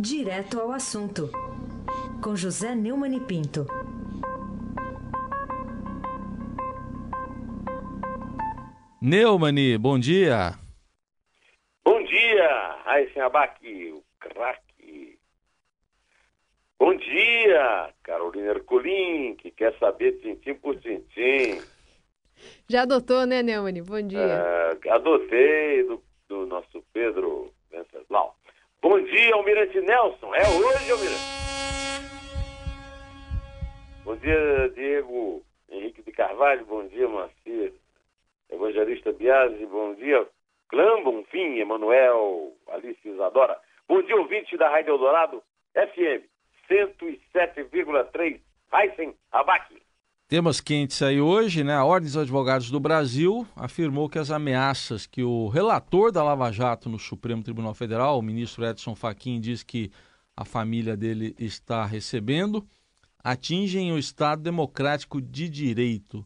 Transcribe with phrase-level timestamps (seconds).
[0.00, 1.28] Direto ao assunto,
[2.22, 3.66] com José Neumann e Pinto.
[9.02, 10.52] Neumani, bom dia.
[11.84, 13.58] Bom dia, Raíssen Abac,
[13.90, 15.18] o craque.
[16.78, 21.60] Bom dia, Carolina Ercolim, que quer saber tintim por tintim.
[22.68, 23.82] Já adotou, né, Neumann?
[23.82, 24.20] Bom dia.
[24.20, 28.37] É, adotei do, do nosso Pedro Venceslau.
[28.80, 30.34] Bom dia, Almirante Nelson.
[30.34, 31.38] É hoje, Almirante.
[34.04, 36.64] Bom dia, Diego Henrique de Carvalho.
[36.64, 37.72] Bom dia, Marcia.
[38.50, 39.66] Evangelista Biasi.
[39.66, 40.26] Bom dia,
[40.68, 43.58] Clã Bonfim, Emanuel, Alice Isadora.
[43.88, 45.42] Bom dia, ouvinte da Rádio Eldorado,
[45.74, 46.24] FM
[46.70, 48.40] 107,3,
[48.72, 49.87] Heisen Abac.
[50.28, 51.72] Temas quentes aí hoje, né?
[51.72, 56.52] A Ordem dos Advogados do Brasil afirmou que as ameaças que o relator da Lava
[56.52, 59.90] Jato no Supremo Tribunal Federal, o ministro Edson Fachin, diz que
[60.36, 62.62] a família dele está recebendo,
[63.24, 66.22] atingem o Estado Democrático de Direito.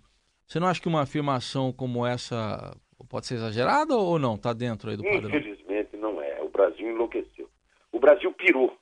[0.49, 2.77] Você não acha que uma afirmação como essa
[3.09, 4.35] pode ser exagerada ou não?
[4.35, 5.29] Está dentro aí do padrão?
[5.29, 6.43] Infelizmente não é.
[6.43, 7.49] O Brasil enlouqueceu.
[7.93, 8.77] O Brasil pirou.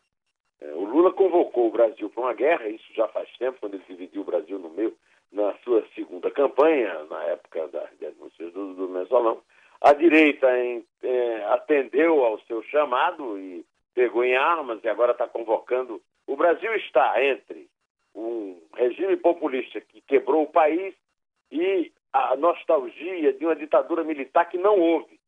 [0.62, 3.84] É, o Lula convocou o Brasil para uma guerra, isso já faz tempo, quando ele
[3.87, 4.97] dividiu o Brasil no meio
[5.33, 9.41] na sua segunda campanha, na época das denúncias do, do mensalão.
[9.81, 13.64] A direita em, é, atendeu ao seu chamado e
[13.95, 16.03] pegou em armas e agora está convocando.
[16.27, 17.69] O Brasil está entre
[18.14, 20.95] um regime populista que quebrou o país
[21.50, 25.19] e a nostalgia de uma ditadura militar que não houve.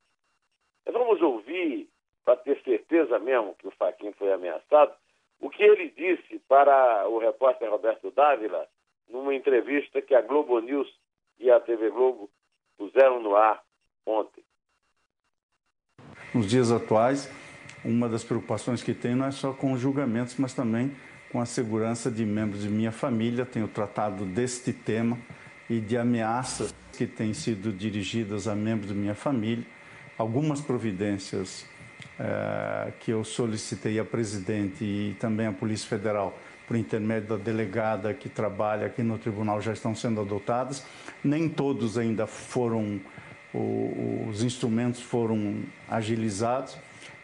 [0.86, 1.88] Vamos ouvir,
[2.24, 4.92] para ter certeza mesmo que o Faquinha foi ameaçado,
[5.40, 8.68] o que ele disse para o repórter Roberto Dávila
[9.12, 10.88] numa entrevista que a Globo News
[11.38, 12.30] e a TV Globo
[12.78, 13.62] puseram no ar
[14.06, 14.42] ontem.
[16.34, 17.30] Nos dias atuais,
[17.84, 20.96] uma das preocupações que tenho não é só com os julgamentos, mas também
[21.30, 23.44] com a segurança de membros de minha família.
[23.44, 25.18] Tenho tratado deste tema
[25.68, 29.64] e de ameaças que têm sido dirigidas a membros de minha família.
[30.16, 31.66] Algumas providências
[32.18, 36.38] eh, que eu solicitei à presidente e também à Polícia Federal
[36.72, 40.82] por intermédio da delegada que trabalha aqui no tribunal, já estão sendo adotadas.
[41.22, 42.98] Nem todos ainda foram,
[43.52, 46.78] os instrumentos foram agilizados,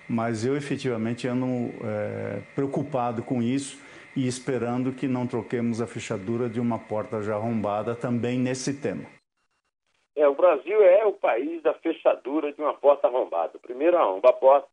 [0.06, 1.46] mas eu efetivamente ando
[1.82, 3.82] é, preocupado com isso
[4.14, 9.06] e esperando que não troquemos a fechadura de uma porta já arrombada também nesse tema.
[10.14, 13.58] É, o Brasil é o país da fechadura de uma porta arrombada.
[13.60, 14.68] Primeiro arromba a porta,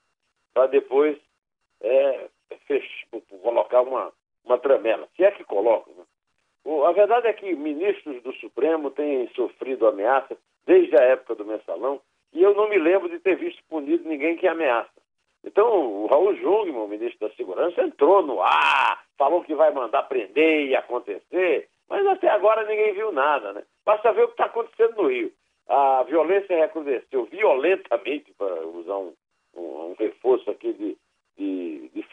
[0.54, 1.18] para depois
[1.82, 2.28] é,
[2.68, 2.86] fech...
[3.42, 4.12] colocar uma,
[4.46, 5.94] uma tramela, se é que colocam.
[5.94, 6.04] Né?
[6.86, 12.02] a verdade é que ministros do Supremo têm sofrido ameaça desde a época do mensalão
[12.34, 14.90] e eu não me lembro de ter visto punido ninguém que ameaça.
[15.44, 20.04] Então, o Raul Jungmann, o ministro da Segurança, entrou no ar, falou que vai mandar
[20.04, 23.64] prender e acontecer, mas até agora ninguém viu nada, né?
[23.86, 25.32] Basta ver o que está acontecendo no Rio.
[25.68, 29.14] A violência recrudesceu violentamente, para usar um,
[29.56, 30.98] um, um reforço aqui de,
[31.38, 32.06] de, de?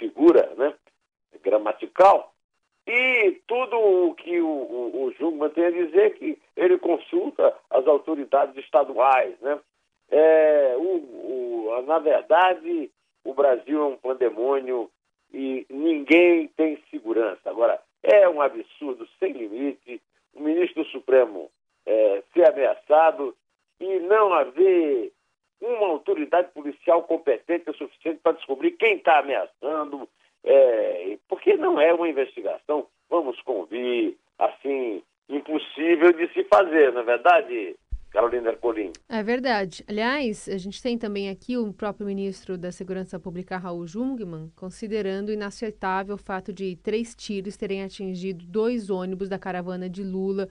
[2.87, 7.57] E tudo o que o, o, o Jungmann tem a dizer é que ele consulta
[7.71, 9.39] as autoridades estaduais.
[9.41, 9.59] Né?
[10.11, 12.91] É, o, o, na verdade,
[13.25, 14.91] o Brasil é um pandemônio
[15.33, 17.49] e ninguém tem segurança.
[17.49, 20.01] Agora, é um absurdo sem limite
[20.35, 21.51] o ministro do Supremo
[21.87, 23.37] é, ser ameaçado
[23.81, 25.13] e não haver
[25.61, 30.09] uma autoridade policial competente o suficiente para descobrir quem está ameaçando,
[30.45, 37.05] é, porque não é uma investigação, vamos convir, assim, impossível de se fazer, na é
[37.05, 37.77] verdade,
[38.11, 38.93] Carolina Ercolim?
[39.09, 39.83] É verdade.
[39.89, 45.33] Aliás, a gente tem também aqui o próprio ministro da Segurança Pública, Raul Jungmann, considerando
[45.33, 50.49] inaceitável o fato de três tiros terem atingido dois ônibus da caravana de Lula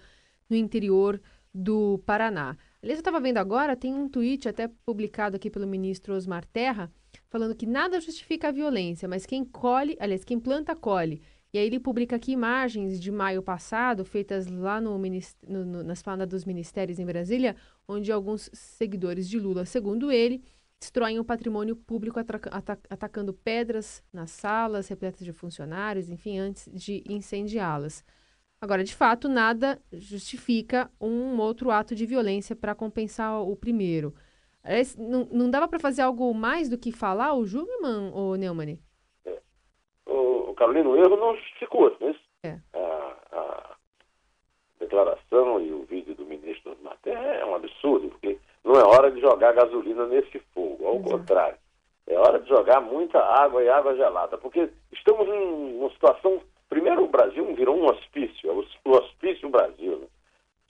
[0.50, 1.22] no interior
[1.54, 2.58] do Paraná.
[2.82, 6.92] Aliás, eu estava vendo agora, tem um tweet até publicado aqui pelo ministro Osmar Terra,
[7.32, 11.22] falando que nada justifica a violência, mas quem colhe, aliás, quem planta, colhe.
[11.54, 15.94] E aí ele publica aqui imagens de maio passado, feitas lá no, no, no, na
[15.94, 17.56] esplanada dos ministérios em Brasília,
[17.88, 20.44] onde alguns seguidores de Lula, segundo ele,
[20.78, 22.20] destroem o patrimônio público
[22.90, 28.04] atacando pedras nas salas, repletas de funcionários, enfim, antes de incendiá-las.
[28.60, 34.14] Agora, de fato, nada justifica um outro ato de violência para compensar o primeiro.
[34.98, 38.80] Não, não dava para fazer algo mais do que falar o Jungmann ou Neumann?
[39.26, 39.40] É.
[40.06, 42.22] O, o Carolino, o erro não justificou, não é isso?
[42.44, 42.60] É.
[42.74, 43.76] A, a,
[44.80, 49.20] declaração e o vídeo do ministro Maté é um absurdo, porque não é hora de
[49.20, 51.12] jogar gasolina nesse fogo, ao Exato.
[51.12, 51.58] contrário.
[52.08, 56.42] É hora de jogar muita água e água gelada, porque estamos em uma situação.
[56.70, 59.98] Primeiro, o Brasil virou um hospício, é o hospício Brasil.
[59.98, 60.08] Né?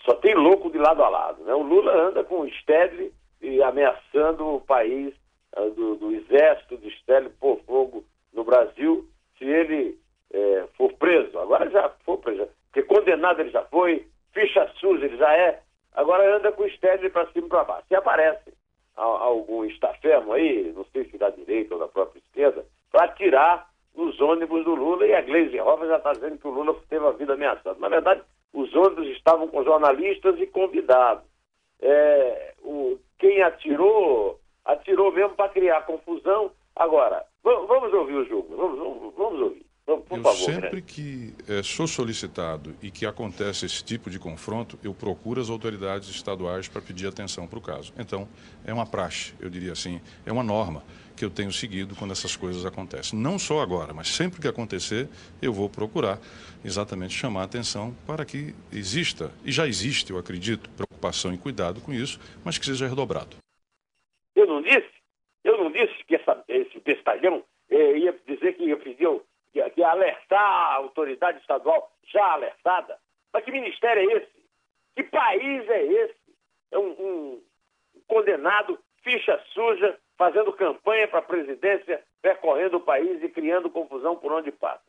[0.05, 1.43] Só tem louco de lado a lado.
[1.43, 1.53] Né?
[1.53, 3.11] O Lula anda com o Stedley
[3.41, 5.13] e ameaçando o país
[5.57, 8.03] uh, do, do, exército de Stedley por fogo
[8.33, 9.07] no Brasil
[9.38, 9.97] se ele
[10.31, 11.38] é, for preso.
[11.39, 15.61] Agora já foi preso, porque condenado ele já foi, ficha suja ele já é.
[15.93, 17.88] Agora anda com o Stedley para cima e para baixo.
[17.88, 18.53] Se aparece
[18.95, 24.19] algum estafermo aí, não sei se da direita ou da própria esquerda, para tirar os
[24.21, 27.11] ônibus do Lula e a Gleisi Hoffmann já está dizendo que o Lula teve a
[27.11, 27.77] vida ameaçada.
[27.79, 28.21] Na verdade,
[28.53, 31.23] os ônibus estavam com jornalistas e convidados.
[31.81, 36.51] É, o, quem atirou, atirou mesmo para criar confusão.
[36.75, 39.65] Agora, vamos ouvir o jogo, vamos, vamos, vamos ouvir.
[39.86, 40.83] Por eu favor, sempre né?
[40.86, 46.10] que é, sou solicitado e que acontece esse tipo de confronto, eu procuro as autoridades
[46.10, 47.94] estaduais para pedir atenção para o caso.
[47.98, 48.28] Então,
[48.66, 50.83] é uma praxe, eu diria assim, é uma norma
[51.16, 53.18] que eu tenho seguido quando essas coisas acontecem.
[53.18, 55.07] Não só agora, mas sempre que acontecer,
[55.42, 56.19] eu vou procurar
[56.63, 61.81] exatamente chamar a atenção para que exista, e já existe, eu acredito, preocupação e cuidado
[61.81, 63.38] com isso, mas que seja redobrado.
[64.36, 64.92] Eu não disse,
[65.44, 68.77] eu não disse que essa, esse bestalhão eh, ia dizer que ia
[69.51, 72.98] pedir que, que alertar a autoridade estadual já alertada.
[73.33, 74.31] Mas que ministério é esse?
[74.95, 76.15] Que país é esse?
[76.71, 77.42] É um, um
[78.07, 84.31] condenado, ficha suja, fazendo campanha para a presidência, percorrendo o país e criando confusão por
[84.31, 84.81] onde passa.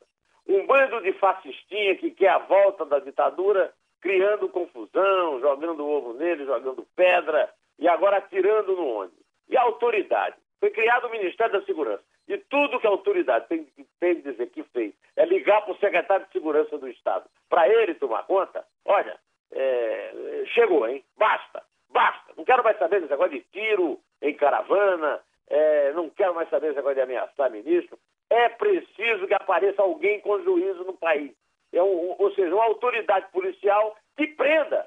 [0.46, 6.44] Um bando de fascistinha que quer a volta da ditadura, criando confusão, jogando ovo nele,
[6.44, 9.22] jogando pedra e agora atirando no ônibus.
[9.48, 10.36] E a autoridade?
[10.58, 12.04] Foi criado o Ministério da Segurança.
[12.28, 13.66] E tudo que a autoridade tem,
[13.98, 17.68] tem de dizer que fez é ligar para o secretário de Segurança do Estado para
[17.68, 18.64] ele tomar conta.
[18.84, 19.18] Olha,
[19.52, 21.04] é, chegou, hein?
[21.16, 22.32] Basta, basta.
[22.36, 26.68] Não quero mais saber desse negócio de tiro em caravana, é, não quero mais saber
[26.68, 27.98] desse negócio de ameaçar ministro.
[28.30, 31.32] É preciso que apareça alguém com juízo no país.
[31.72, 34.86] É um, ou seja, uma autoridade policial que prenda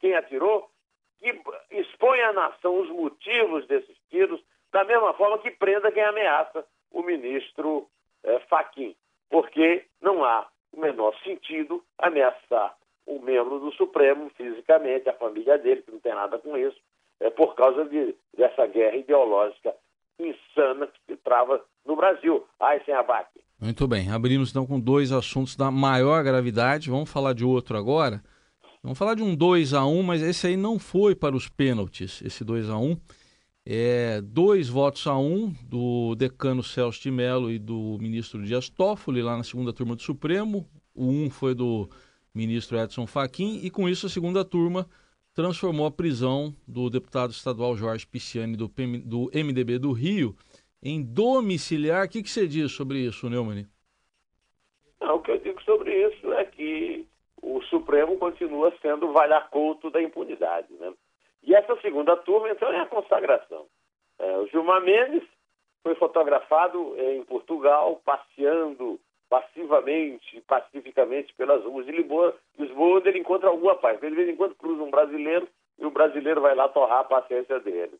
[0.00, 0.68] quem atirou,
[1.20, 1.40] que
[1.70, 7.02] exponha à nação os motivos desses tiros, da mesma forma que prenda quem ameaça o
[7.02, 7.86] ministro
[8.24, 8.94] é, Faquim,
[9.30, 12.74] porque não há o menor sentido ameaçar
[13.06, 16.76] um membro do Supremo fisicamente, a família dele, que não tem nada com isso,
[17.20, 19.74] é por causa de, dessa guerra ideológica
[20.18, 22.46] insana que se trava no Brasil.
[22.60, 23.40] Ai, sem abaque.
[23.60, 26.90] Muito bem, abrimos então com dois assuntos da maior gravidade.
[26.90, 28.22] Vamos falar de outro agora.
[28.82, 32.20] Vamos falar de um 2 a 1 mas esse aí não foi para os pênaltis,
[32.22, 32.96] esse 2 a 1
[33.64, 39.22] é, dois votos a um do decano Celso de Mello e do ministro Dias Toffoli,
[39.22, 40.66] lá na segunda turma do Supremo.
[40.94, 41.88] O um foi do
[42.34, 44.86] ministro Edson Fachin, e com isso a segunda turma
[45.34, 50.34] transformou a prisão do deputado estadual Jorge Pisciani do, PM, do MDB do Rio
[50.82, 52.06] em domiciliar.
[52.06, 53.66] O que, que você diz sobre isso, Neumann?
[55.00, 57.06] Não, o que eu digo sobre isso é que
[57.40, 60.92] o Supremo continua sendo o valhaculto da impunidade, né?
[61.42, 63.66] E essa segunda turma, então, é a consagração.
[64.18, 65.22] É, o Gilmar Mendes
[65.82, 73.48] foi fotografado em Portugal, passeando passivamente, pacificamente pelas ruas de Lisboa, Lisboa onde ele encontra
[73.48, 73.98] alguma paz.
[73.98, 75.48] De vez em quando cruza um brasileiro
[75.78, 77.98] e o brasileiro vai lá torrar a paciência dele.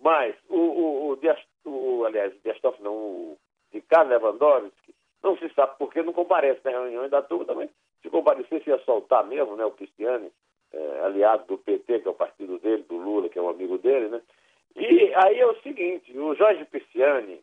[0.00, 3.38] Mas o, o, o, o aliás, o Dias não, o
[3.72, 7.70] Ricardo Lewandowski, não se sabe por que não comparece na reunião da turma também.
[8.02, 10.30] Se comparecesse ia soltar mesmo, né, o Cristiane,
[10.76, 13.78] é, aliado do PT, que é o partido dele, do Lula, que é um amigo
[13.78, 14.20] dele, né?
[14.76, 17.40] E aí é o seguinte, o Jorge Pisciani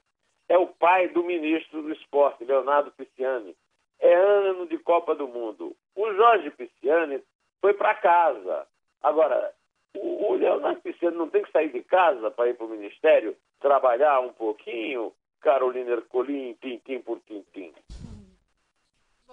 [0.47, 3.55] é o pai do ministro do esporte, Leonardo Pisciani.
[3.99, 5.75] É ano de Copa do Mundo.
[5.95, 7.23] O Jorge Pisciani
[7.59, 8.67] foi para casa.
[9.01, 9.51] Agora,
[9.95, 13.35] o, o Leonardo Pisciani não tem que sair de casa para ir para o ministério,
[13.59, 15.11] trabalhar um pouquinho,
[15.41, 17.73] Carolina Ercolim, tintim por tintim.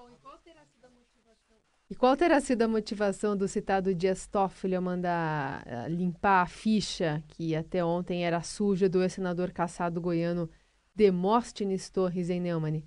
[0.00, 1.56] Bom, e qual terá sido a motivação?
[1.90, 7.22] E qual terá sido a motivação do citado Dias Toffoli a mandar limpar a ficha
[7.28, 10.48] que até ontem era suja do ex-senador caçado goiano
[10.96, 12.82] Demóstenes Torres, em Neumann?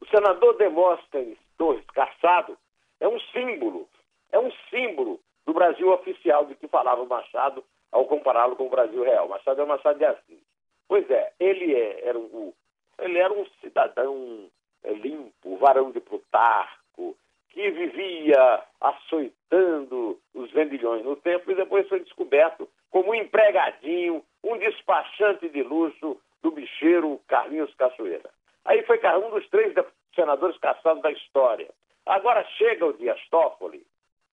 [0.00, 2.56] O senador Demóstenes Torres, caçado,
[3.00, 3.88] é um símbolo,
[4.30, 8.70] é um símbolo do Brasil oficial de que falava o Machado ao compará-lo com o
[8.70, 9.26] Brasil real.
[9.26, 10.40] Machado é o Machado de Assis.
[10.86, 12.52] Pois é, ele, é, era, um,
[13.00, 14.48] ele era um cidadão
[14.92, 17.16] limpo, varão de Plutarco,
[17.50, 24.58] que vivia açoitando os vendilhões no tempo e depois foi descoberto como um empregadinho, um
[24.58, 28.30] despachante de luxo do bicheiro Carlinhos Cachoeira.
[28.64, 29.74] Aí foi um dos três
[30.14, 31.68] senadores caçados da história.
[32.06, 33.84] Agora chega o Dias Toffoli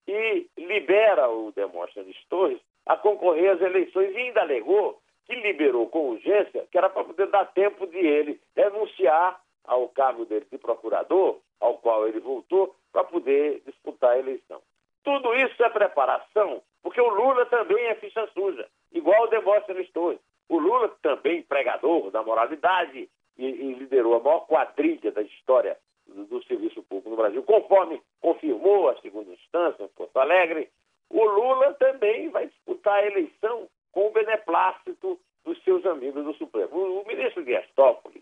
[0.08, 6.10] e libera o Demóstenes Torres a concorrer às eleições e ainda alegou que liberou com
[6.10, 9.40] urgência, que era para poder dar tempo de ele renunciar
[9.72, 14.62] ao cargo dele de procurador, ao qual ele voltou, para poder disputar a eleição.
[15.02, 20.20] Tudo isso é preparação, porque o Lula também é ficha suja, igual o Demóstenes Torres.
[20.50, 26.26] O Lula também pregador da moralidade e, e liderou a maior quadrilha da história do,
[26.26, 30.70] do, serviço público no Brasil, conforme confirmou a segunda instância em Porto Alegre.
[31.10, 36.76] O Lula também vai disputar a eleição com o beneplácito dos seus amigos do Supremo.
[36.76, 38.22] O, o ministro Dias Toffoli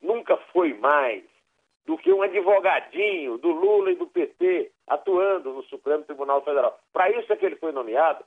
[0.00, 1.22] nunca foi mais
[1.86, 6.78] do que um advogadinho do Lula e do PT atuando no Supremo Tribunal Federal.
[6.92, 8.24] Para isso é que ele foi nomeado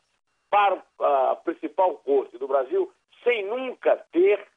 [0.49, 2.89] para a principal corte do Brasil,
[3.23, 4.47] sem nunca ter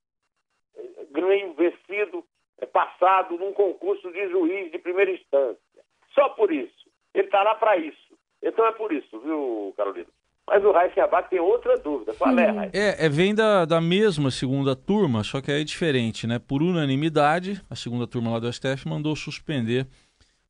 [0.76, 2.24] eh, investido,
[2.58, 5.82] eh, passado num concurso de juiz de primeira instância.
[6.14, 6.86] Só por isso.
[7.12, 8.16] Ele está lá para isso.
[8.42, 10.10] Então é por isso, viu, Carolina?
[10.48, 12.14] Mas o Abac tem outra dúvida.
[12.14, 12.76] Qual é, Raíssa?
[12.76, 16.38] É, é, vem da, da mesma segunda turma, só que aí é diferente, né?
[16.38, 19.88] Por unanimidade, a segunda turma lá do STF mandou suspender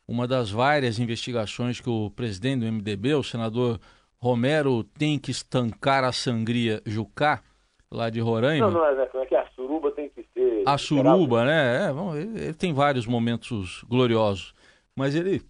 [0.07, 3.81] uma das várias investigações que o presidente do MDB, o senador
[4.19, 7.43] Romero, tem que estancar a sangria Jucá,
[7.91, 8.67] lá de Roraima.
[8.67, 9.07] Não, não é, né?
[9.07, 10.63] Como é que a suruba tem que ser...
[10.67, 11.87] A suruba, né?
[11.89, 14.55] É, bom, ele, ele tem vários momentos gloriosos.
[14.95, 15.43] Mas ele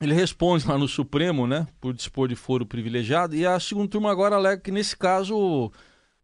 [0.00, 4.10] ele responde lá no Supremo, né, por dispor de foro privilegiado, e a segunda turma
[4.10, 5.70] agora alega que nesse caso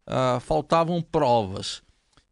[0.05, 1.83] ah, faltavam provas.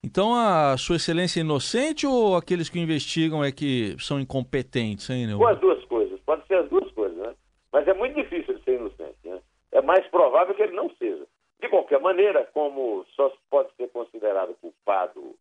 [0.03, 5.27] Então a Sua Excelência é inocente ou aqueles que investigam é que são incompetentes, hein,
[5.27, 5.35] né?
[5.35, 7.33] Com as duas coisas, pode ser as duas coisas, né?
[7.71, 9.39] Mas é muito difícil ele ser inocente, né?
[9.71, 11.25] É mais provável que ele não seja.
[11.61, 15.35] De qualquer maneira, como só pode ser considerado culpado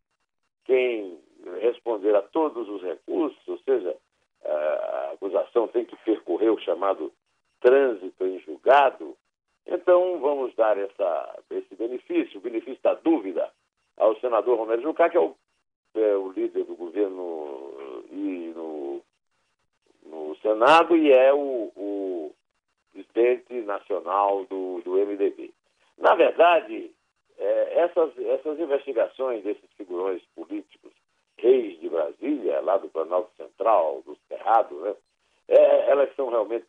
[0.65, 1.19] quem
[1.63, 3.97] responder a todos os recursos, ou seja,
[4.45, 7.13] a acusação tem que percorrer o chamado
[7.61, 9.15] trânsito em julgado,
[9.67, 13.53] então vamos dar essa, esse benefício, o benefício da dúvida,
[13.99, 15.37] ao senador Romero Jucá, que é o,
[15.95, 19.03] é o líder do governo e no,
[20.07, 22.35] no Senado e é o, o
[22.93, 25.53] presidente nacional do, do MDB.
[25.99, 26.91] Na verdade,
[27.37, 30.93] é, essas, essas investigações desses figurões políticos
[31.37, 34.95] reis de Brasília, lá do Planalto Central, do Cerrado, né?
[35.51, 36.65] É, elas são realmente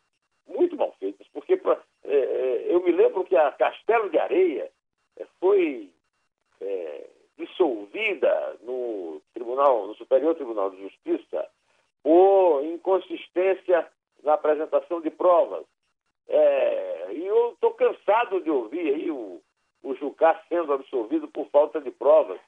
[0.62, 4.70] muito mal feitas, porque pra, é, é eu me lembro que a Castelo de Areia
[5.18, 5.90] é, foi
[6.60, 11.48] é, dissolvida no Tribunal, no Superior Tribunal de Justiça
[12.02, 13.86] por inconsistência
[14.22, 15.64] na apresentação de provas.
[16.28, 19.40] É, e eu estou cansado de ouvir aí o,
[19.82, 22.40] o Jucá sendo absolvido por falta de provas.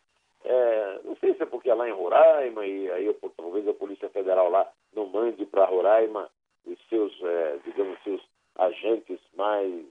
[0.44, 3.74] É, não sei se é porque é lá em Roraima e aí eu, talvez a
[3.74, 6.30] Polícia Federal lá não mande para Roraima
[6.66, 8.22] os seus, é, digamos, seus
[8.56, 9.84] agentes mais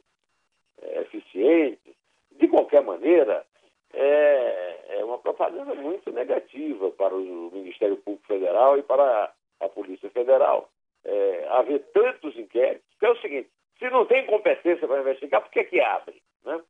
[0.82, 1.94] é, eficientes.
[2.32, 3.46] De qualquer maneira,
[3.94, 9.70] é, é, uma propaganda muito negativa para o Ministério Público Federal e para a, a
[9.70, 10.70] Polícia Federal.
[11.06, 15.52] É, haver tantos inquéritos, que é o seguinte, se não tem competência para investigar, por
[15.52, 16.22] que, que abre?
[16.46, 16.62] Né?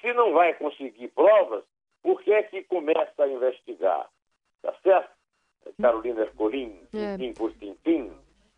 [0.00, 1.62] Se não vai conseguir provas,
[2.02, 4.08] por que é que começa a investigar?
[4.62, 5.10] Tá certo?
[5.80, 7.16] Carolina Ercolim, é.
[7.16, 8.10] tintim por tintim.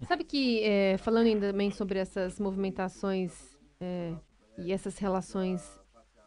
[0.07, 4.15] Sabe que, é, falando também sobre essas movimentações é,
[4.59, 5.81] e essas relações,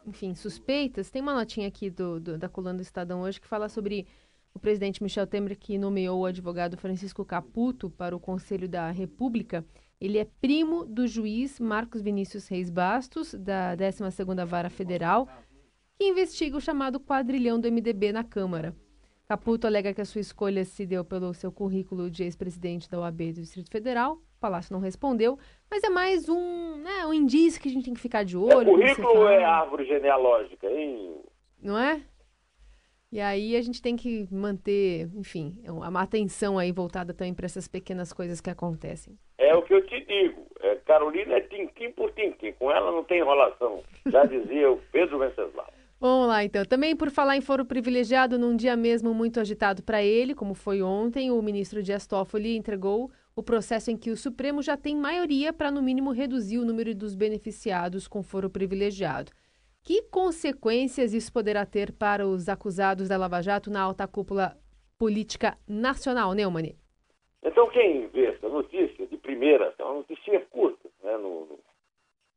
[0.06, 3.68] enfim, suspeitas, tem uma notinha aqui do, do, da coluna do Estadão hoje que fala
[3.68, 4.06] sobre
[4.54, 9.64] o presidente Michel Temer, que nomeou o advogado Francisco Caputo para o Conselho da República.
[10.00, 15.28] Ele é primo do juiz Marcos Vinícius Reis Bastos, da 12ª Vara Federal,
[15.98, 18.74] que investiga o chamado quadrilhão do MDB na Câmara.
[19.26, 23.32] Caputo alega que a sua escolha se deu pelo seu currículo de ex-presidente da OAB
[23.32, 24.16] do Distrito Federal.
[24.16, 25.38] O Palácio não respondeu,
[25.70, 28.70] mas é mais um, né, um indício que a gente tem que ficar de olho.
[28.70, 31.22] O currículo é árvore genealógica, hein?
[31.62, 32.02] Não é?
[33.10, 37.66] E aí a gente tem que manter, enfim, uma atenção aí voltada também para essas
[37.66, 39.16] pequenas coisas que acontecem.
[39.38, 40.46] É o que eu te digo.
[40.60, 42.52] É, Carolina é tintim por tintim.
[42.58, 43.82] Com ela não tem enrolação.
[44.06, 45.73] Já dizia o Pedro Venceslau.
[46.06, 46.66] Vamos lá, então.
[46.66, 50.82] Também por falar em foro privilegiado, num dia mesmo muito agitado para ele, como foi
[50.82, 55.50] ontem, o ministro Dias Toffoli entregou o processo em que o Supremo já tem maioria
[55.50, 59.32] para, no mínimo, reduzir o número dos beneficiados com foro privilegiado.
[59.82, 64.58] Que consequências isso poderá ter para os acusados da Lava Jato na alta cúpula
[64.98, 66.76] política nacional, Neumann?
[67.42, 71.58] Então, quem vê essa notícia de primeira, é uma notícia curta, né, no,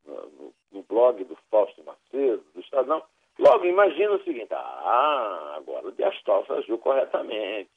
[0.05, 3.03] no, no blog do Fausto Macedo, do Estadão,
[3.39, 7.69] Logo, imagina o seguinte: ah, agora o Dias Toffoli agiu corretamente.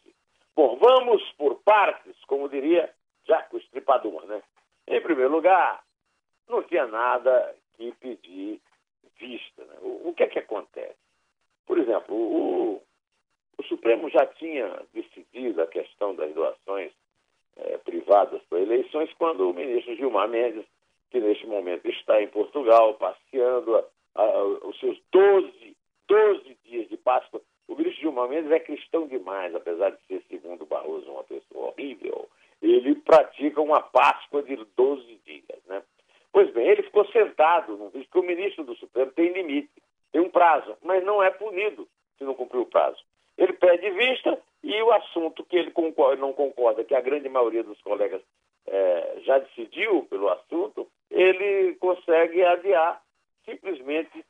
[0.57, 2.93] Bom, vamos por partes, como diria
[3.26, 4.43] Jaco Estripador, né?
[4.87, 5.83] Em primeiro lugar,
[6.49, 8.61] não tinha nada que pedir
[9.19, 9.64] vista.
[9.64, 9.75] Né?
[9.83, 10.99] O, o que é que acontece?
[11.67, 12.83] Por exemplo, o,
[13.59, 16.93] o Supremo já tinha decidido a questão das doações
[17.57, 20.64] é, privadas para eleições quando o ministro Gilmar Mendes,
[21.11, 25.76] que neste momento está em Portugal, passeando a, a, os seus 12,
[26.09, 27.40] 12 dias de Páscoa.
[27.69, 32.29] O ministro Gilmar Mendes é cristão demais, apesar de ser, segundo Barroso, uma pessoa horrível.
[32.61, 35.83] Ele pratica uma Páscoa de 12 dias, né?
[36.33, 39.71] Pois bem, ele ficou sentado no vídeo, porque o ministro do Supremo tem limite,
[40.12, 41.88] tem um prazo, mas não é punido
[42.19, 43.02] se não cumprir o prazo.
[43.37, 47.64] Ele pede vista e o assunto que ele concorda, não concorda, que a grande maioria
[47.64, 48.21] dos colegas
[48.67, 53.02] é, já decidiu pelo assunto, ele consegue adiar
[53.44, 54.25] simplesmente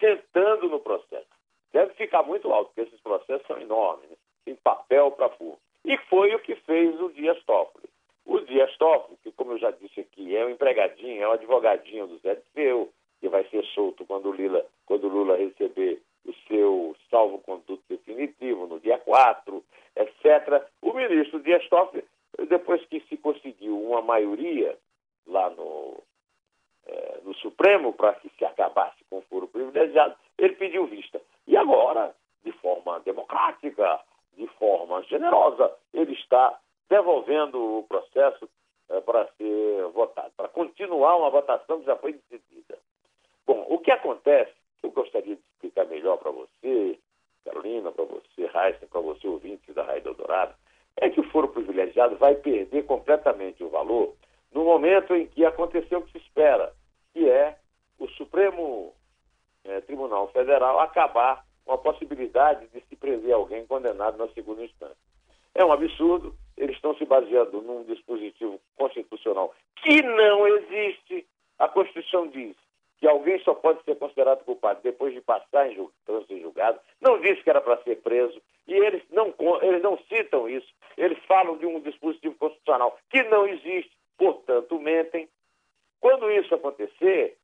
[0.00, 1.26] sentando no processo.
[1.72, 4.16] Deve ficar muito alto, porque esses processos são enormes, né?
[4.44, 5.56] tem papel para pôr.
[5.84, 7.88] E foi o que fez o Dias Toffoli.
[8.24, 12.06] O Dias Toffoli, que como eu já disse aqui, é um empregadinho, é um advogadinho
[12.06, 16.96] do Zé de Seu, que vai ser solto quando Lula, quando Lula receber o seu
[17.10, 19.64] salvo-conduto definitivo no dia 4,
[19.96, 20.64] etc.
[20.82, 22.04] O ministro Dias Toffoli,
[22.48, 24.76] depois que se conseguiu uma maioria
[25.26, 26.02] lá no,
[27.24, 31.20] no Supremo para que se acabasse com o foro privilegiado, ele pediu vista.
[31.46, 32.14] E agora,
[32.44, 34.00] de forma democrática,
[34.36, 38.48] de forma generosa, ele está devolvendo o processo
[38.88, 42.78] é, para ser votado, para continuar uma votação que já foi decidida.
[43.46, 44.52] Bom, o que acontece,
[44.82, 46.98] eu gostaria de explicar melhor para você,
[47.44, 50.54] Carolina, para você, Raíssa, para você, ouvinte da Raíssa Dourado,
[50.96, 54.14] é que o foro privilegiado vai perder completamente o valor
[54.52, 56.72] no momento em que aconteceu o que se espera,
[57.16, 57.56] que é
[57.98, 58.92] o Supremo
[59.64, 64.98] é, Tribunal Federal acabar com a possibilidade de se prender alguém condenado na segunda instância.
[65.54, 71.26] É um absurdo, eles estão se baseando num dispositivo constitucional que não existe.
[71.58, 72.54] A Constituição diz
[72.98, 76.78] que alguém só pode ser considerado culpado depois de passar em trânsito em julgado.
[77.00, 78.38] Não disse que era para ser preso.
[78.68, 79.32] E eles não,
[79.62, 80.68] eles não citam isso.
[80.98, 85.26] Eles falam de um dispositivo constitucional que não existe, portanto, mentem.
[86.06, 87.36] Quando isso acontecer,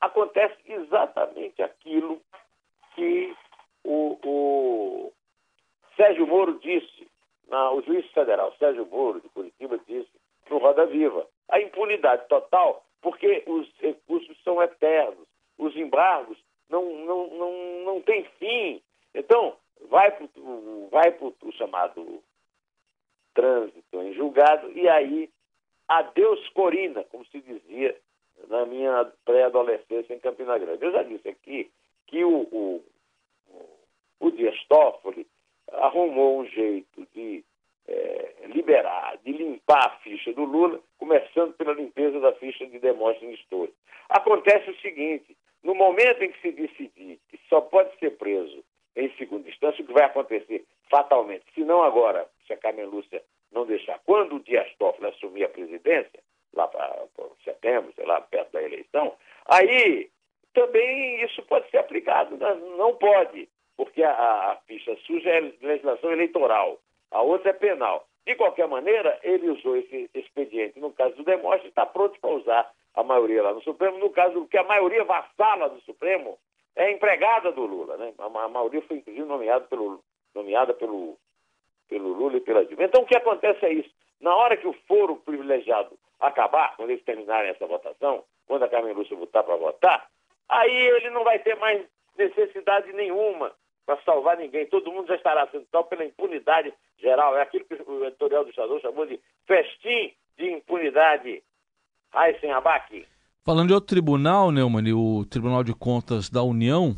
[0.00, 2.20] acontece exatamente aquilo
[2.96, 3.32] que
[3.84, 5.12] o, o
[5.94, 7.06] Sérgio Moro disse,
[7.48, 10.10] na, o juiz federal Sérgio Moro, de Curitiba, disse
[10.50, 11.24] no Roda Viva.
[11.50, 16.36] A impunidade total porque os recursos são eternos, os embargos
[16.68, 18.82] não, não, não, não têm fim.
[19.14, 19.54] Então,
[19.88, 20.26] vai para
[20.90, 22.20] vai o chamado
[23.34, 25.30] trânsito em julgado e aí,
[25.90, 27.96] adeus Corina, como se dizia
[28.48, 30.84] na minha pré-adolescência em Campina Grande.
[30.84, 31.70] Eu já disse aqui
[32.06, 32.84] que o, o,
[34.20, 35.26] o Dias Toffoli
[35.72, 37.44] arrumou um jeito de
[37.88, 43.40] é, liberar, de limpar a ficha do Lula, começando pela limpeza da ficha de Demóstenes
[43.40, 43.72] Story.
[44.08, 49.10] Acontece o seguinte: no momento em que se decidir que só pode ser preso em
[49.16, 53.66] segunda instância, o que vai acontecer fatalmente, se não agora, se a Carmen Lúcia não
[53.66, 56.20] deixar, quando o Dias Toffoli assumir a presidência,
[56.54, 57.06] lá para
[57.44, 59.14] setembro, sei lá, perto da eleição,
[59.46, 60.10] aí
[60.52, 62.36] também isso pode ser aplicado.
[62.76, 66.78] Não pode, porque a, a ficha suja é legislação eleitoral
[67.10, 68.06] a outra é penal.
[68.24, 72.72] De qualquer maneira, ele usou esse expediente no caso do Demóstenes está pronto para usar
[72.94, 73.98] a maioria lá no Supremo.
[73.98, 76.38] No caso que a maioria vassala do Supremo
[76.76, 77.96] é empregada do Lula.
[77.96, 78.12] Né?
[78.18, 80.00] A, a maioria foi, inclusive, nomeada pelo,
[80.34, 81.16] nomeada pelo,
[81.90, 82.84] pelo Lula e pela Dilma.
[82.84, 83.90] Então, o que acontece é isso.
[84.20, 88.94] Na hora que o foro privilegiado acabar, quando eles terminarem essa votação, quando a Carmen
[88.94, 90.08] Lúcia voltar para votar,
[90.48, 91.84] aí ele não vai ter mais
[92.16, 93.52] necessidade nenhuma
[93.84, 94.66] para salvar ninguém.
[94.66, 97.36] Todo mundo já estará sendo tal pela impunidade geral.
[97.36, 101.42] É aquilo que o editorial do Estadão chamou de festim de impunidade.
[102.12, 103.06] Aysen Abac.
[103.44, 106.94] Falando de outro tribunal, Neumann, o Tribunal de Contas da União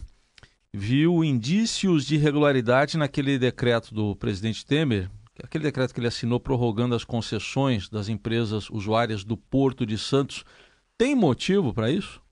[0.74, 5.11] viu indícios de irregularidade naquele decreto do presidente Temer,
[5.42, 10.44] aquele decreto que ele assinou prorrogando as concessões das empresas usuárias do Porto de Santos.
[10.96, 12.22] Tem motivo para isso?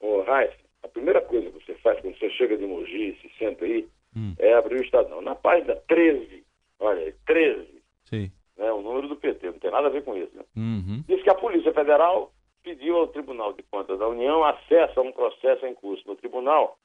[0.00, 3.64] Ô, Raíssa, a primeira coisa que você faz quando você chega de Mogi, se senta
[3.64, 4.34] aí, hum.
[4.38, 5.22] é abrir o Estadão.
[5.22, 6.44] Na página 13,
[6.80, 8.30] olha aí, 13, Sim.
[8.56, 10.34] Né, o número do PT, não tem nada a ver com isso.
[10.34, 10.42] Né?
[10.56, 11.04] Uhum.
[11.06, 12.32] Diz que a Polícia Federal
[12.62, 16.76] pediu ao Tribunal de Contas da União acesso a um processo em curso no tribunal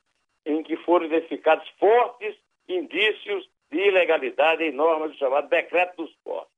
[0.46, 2.36] em que foram identificados fortes
[2.68, 6.52] indícios de ilegalidade em normas do chamado Decreto dos Portos,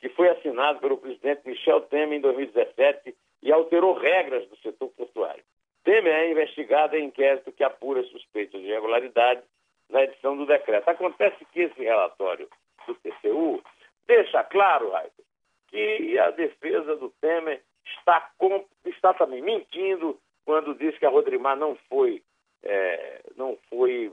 [0.00, 5.42] que foi assinado pelo presidente Michel Temer em 2017 e alterou regras do setor portuário.
[5.82, 9.42] Temer é investigado em inquérito que apura suspeitas de irregularidade
[9.90, 10.88] na edição do decreto.
[10.88, 12.48] Acontece que esse relatório
[12.86, 13.62] do TCU
[14.06, 15.22] deixa claro, Raito,
[15.68, 21.56] que a defesa do Temer está, com, está também mentindo quando diz que a Rodrimar
[21.56, 22.22] não foi,
[22.64, 24.12] é, não foi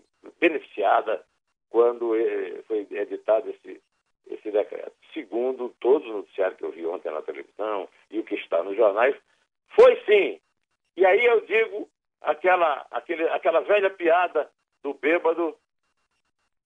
[0.82, 1.24] piada
[1.70, 3.82] quando eh, foi editado esse,
[4.28, 4.94] esse decreto.
[5.14, 8.76] Segundo todos os noticiários que eu vi ontem na televisão e o que está nos
[8.76, 9.16] jornais,
[9.70, 10.40] foi sim.
[10.98, 11.90] E aí eu digo
[12.22, 14.50] aquela, aquele, aquela velha piada
[14.84, 15.56] do bêbado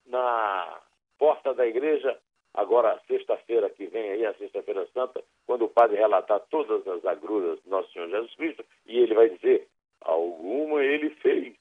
[0.05, 0.81] na
[1.17, 2.17] porta da igreja,
[2.53, 7.61] agora sexta-feira que vem aí, a sexta-feira santa, quando o padre relatar todas as agruras
[7.61, 9.67] do nosso Senhor Jesus Cristo, e ele vai dizer,
[10.01, 11.55] alguma ele fez.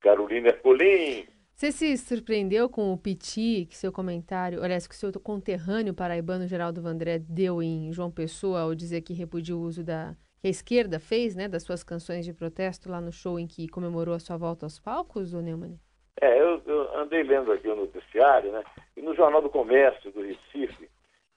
[0.00, 1.26] Carolina Ercolim.
[1.54, 6.80] Você se surpreendeu com o piti que seu comentário, aliás, que seu conterrâneo paraibano Geraldo
[6.80, 10.98] Vandré deu em João Pessoa ao dizer que repudia o uso da que a esquerda
[10.98, 14.38] fez, né, das suas canções de protesto lá no show em que comemorou a sua
[14.38, 15.78] volta aos palcos, o Neumann?
[16.18, 18.64] É, eu, eu, andei lendo aqui o noticiário, né,
[18.96, 20.88] e no Jornal do Comércio do Recife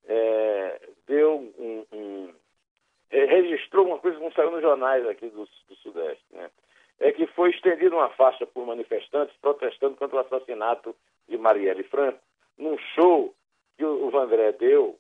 [0.06, 2.30] é, deu um, um
[3.12, 6.49] é, registrou uma coisa que não saiu nos jornais aqui do, do Sudeste, né,
[6.99, 10.95] é que foi estendida uma faixa por manifestantes protestando contra o assassinato
[11.27, 12.19] de Marielle Franco,
[12.58, 13.34] num show
[13.77, 14.97] que o, Vandré deu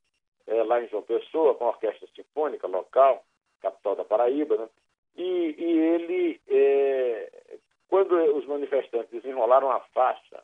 [0.47, 3.23] é, lá em João Pessoa, com a orquestra sinfônica local,
[3.61, 4.69] capital da Paraíba, né?
[5.15, 10.43] E, e ele, é, quando os manifestantes desenrolaram a faixa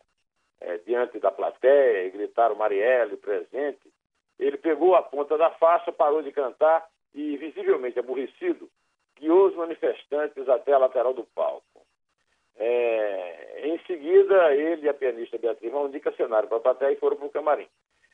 [0.61, 3.91] é, diante da plateia e gritaram Marielle presente,
[4.37, 8.69] ele pegou a ponta da faixa, parou de cantar e, visivelmente aborrecido,
[9.19, 11.63] guiou os manifestantes até a lateral do palco.
[12.57, 17.15] É, em seguida, ele e a pianista Beatriz Valdica cenário para a plateia e foram
[17.15, 17.67] para o camarim.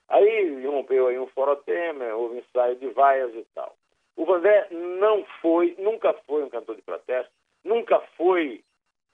[0.08, 3.76] Aí rompeu aí um forotema, houve ensaio de vaias e tal.
[4.16, 7.32] O Vandré não foi, nunca foi um cantor de protesto,
[7.64, 8.64] nunca foi,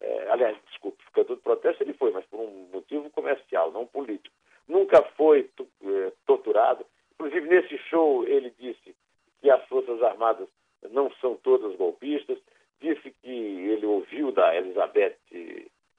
[0.01, 4.35] é, aliás, desculpe, cantor de protesto ele foi, mas por um motivo comercial, não político.
[4.67, 6.85] Nunca foi é, torturado.
[7.13, 8.95] Inclusive, nesse show, ele disse
[9.41, 10.47] que as Forças Armadas
[10.89, 12.37] não são todas golpistas,
[12.79, 15.15] disse que ele ouviu da Elizabeth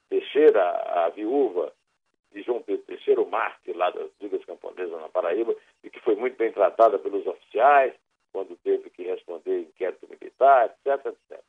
[0.09, 0.63] Teixeira,
[1.05, 1.73] a viúva
[2.33, 6.17] de João Pedro Teixeira, o Marte, lá das Digas Camponesas na Paraíba, e que foi
[6.17, 7.95] muito bem tratada pelos oficiais,
[8.33, 11.41] quando teve que responder inquérito militar, etc, etc.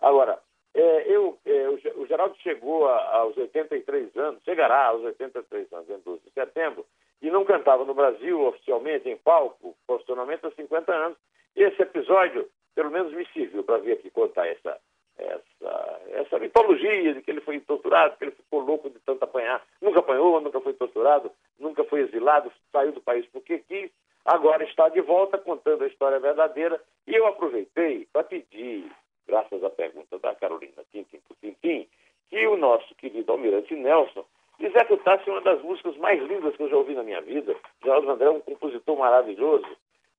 [0.00, 0.38] Agora,
[0.74, 5.98] é, eu, é, o, Geraldo chegou a, aos 83 anos, chegará aos 83 anos, em
[6.00, 6.84] 12 de setembro,
[7.22, 11.18] e não cantava no Brasil oficialmente, em palco, profissionalmente, há 50 anos.
[11.54, 14.78] Esse episódio, pelo menos, me serviu para vir aqui contar essa,
[15.18, 19.62] essa, essa mitologia de que ele foi torturado, que ele ficou louco de tanto apanhar.
[19.80, 23.90] Nunca apanhou, nunca foi torturado, nunca foi exilado, saiu do país porque quis
[24.26, 28.90] agora está de volta contando a história verdadeira e eu aproveitei para pedir,
[29.26, 31.88] graças à pergunta da Carolina Tintim por Tintim,
[32.28, 34.24] que o nosso querido Almirante Nelson
[34.58, 37.54] executasse uma das músicas mais lindas que eu já ouvi na minha vida.
[37.82, 39.66] Geraldo André é um compositor maravilhoso.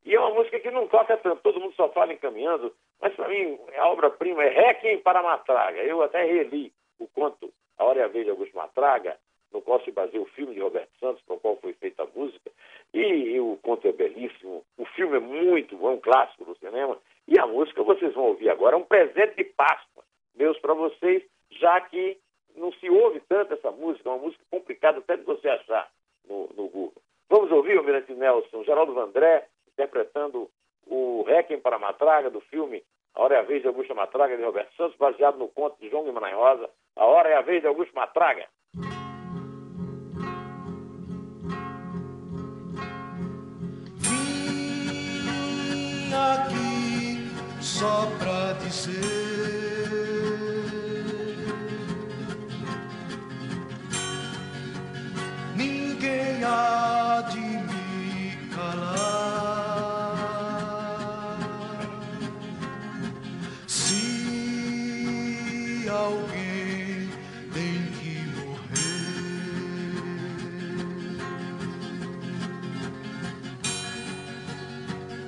[0.08, 3.28] E é uma música que não toca tanto, todo mundo só fala encaminhando, mas para
[3.28, 5.84] mim a obra-prima é Requiem para Matraga.
[5.84, 9.18] Eu até reli o conto A Hora e a Vez de Augusto Matraga,
[9.52, 12.08] no qual se baseia o filme de Roberto Santos, para o qual foi feita a
[12.16, 12.50] música.
[12.94, 16.56] E, e, o conto é belíssimo, o filme é muito bom, é um clássico do
[16.56, 16.98] cinema.
[17.28, 20.06] E a música vocês vão ouvir agora, é um presente de Páscoa,
[20.38, 22.18] meus para vocês, já que
[22.56, 25.92] não se ouve tanto essa música, é uma música complicada até de você achar
[26.30, 27.02] no, no Google.
[27.30, 29.46] Vamos ouvir o Mirante Nelson, Geraldo Vandré,
[29.78, 30.50] interpretando
[30.88, 34.44] o Requiem para Matraga, do filme A Hora é a Vez de Augusto Matraga, de
[34.44, 37.68] Roberto Santos, baseado no conto de João Guimarães Rosa, A Hora é a Vez de
[37.68, 38.48] Augusto Matraga.
[46.18, 47.30] aqui
[47.62, 48.92] só pra dizer
[55.56, 57.47] ninguém há de
[66.48, 67.10] alguém
[67.54, 68.78] tem que morrer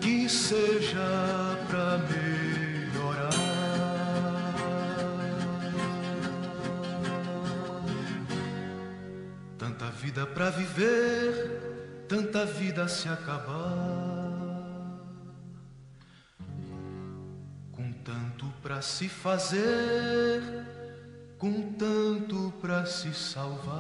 [0.01, 3.29] que seja pra melhorar.
[9.57, 14.09] Tanta vida pra viver, tanta vida se acabar.
[17.71, 20.58] Com tanto pra se fazer,
[21.39, 23.79] com tanto pra se salvar.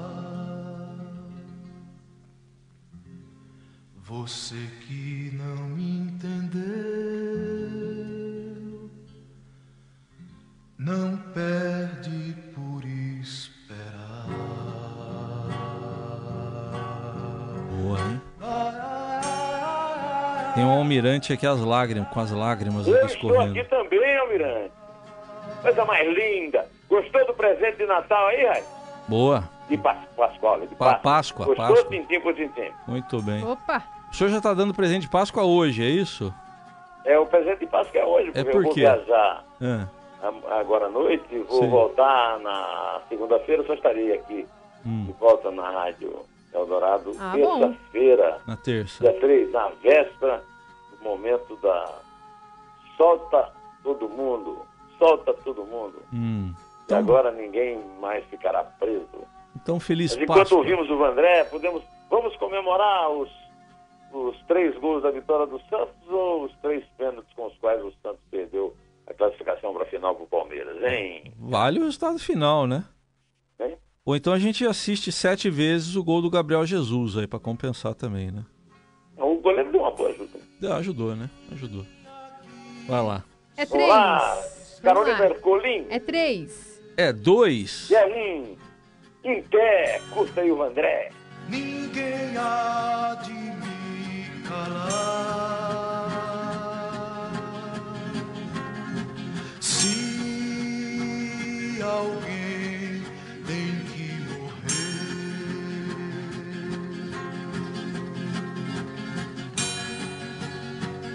[3.97, 4.55] Você
[4.87, 6.59] que não me entendeu,
[10.79, 12.83] não perde por
[13.21, 14.25] esperar.
[17.83, 18.21] Boa, hein?
[20.55, 23.59] Tem um almirante aqui as lágrimas, com as lágrimas Eu aqui estou escorrendo.
[23.59, 24.71] aqui também, Almirante.
[25.61, 26.78] Coisa mais linda.
[26.89, 28.63] Gostou do presente de Natal aí, Rai?
[29.07, 29.43] Boa.
[29.69, 31.45] De Pascoal, de Pa Páscoa.
[31.45, 31.89] Gostou, Páscoa.
[31.91, 32.71] tintim por tintim.
[32.87, 33.43] Muito bem.
[33.45, 33.83] Opa!
[34.11, 36.33] O senhor já está dando presente de Páscoa hoje, é isso?
[37.05, 38.79] É, o presente de Páscoa é hoje, É porque por eu vou quê?
[38.81, 41.69] viajar a- agora à noite, vou Sim.
[41.69, 44.47] voltar na segunda-feira, só estarei aqui
[44.85, 49.03] hum, de volta na Rádio Eldorado, Ah, terça-feira, na terça.
[49.03, 50.43] dia 3, na véspera
[50.97, 51.85] do momento da
[52.97, 53.51] solta
[53.83, 54.59] todo mundo,
[54.97, 56.01] solta todo mundo.
[56.11, 56.53] Hum.
[56.89, 59.07] E Então, agora ninguém mais ficará preso.
[59.61, 60.57] então feliz Mas enquanto Páscoa.
[60.57, 63.29] ouvimos o Vandré, podemos, vamos comemorar os,
[64.11, 67.93] os três gols da vitória do Santos ou os três pênaltis com os quais o
[68.01, 68.75] Santos perdeu
[69.07, 71.31] a classificação para a final com o Palmeiras, hein?
[71.37, 72.83] Vale o resultado final, né?
[73.59, 73.77] Hein?
[74.05, 77.93] Ou então a gente assiste sete vezes o gol do Gabriel Jesus aí pra compensar
[77.93, 78.43] também, né?
[79.17, 80.39] O goleiro deu uma boa ajuda.
[80.63, 81.29] Ah, ajudou, né?
[81.51, 81.85] Ajudou.
[82.87, 83.23] Vai lá.
[83.57, 83.87] É três.
[83.89, 85.25] lá, Vamos Carolina lá.
[85.25, 86.68] Ercolim, É três.
[86.99, 87.89] É dois.
[87.89, 88.57] e aí,
[89.23, 91.11] em pé, curta aí o Vandré.
[91.47, 96.09] ninguém há de me calar.
[99.61, 99.87] Se
[101.81, 103.01] alguém
[103.47, 104.83] tem que morrer,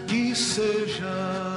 [0.08, 1.53] que seja.